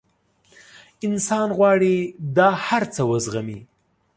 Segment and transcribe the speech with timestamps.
[1.07, 1.95] انسان غواړي
[2.37, 3.59] دا هر څه وزغمي.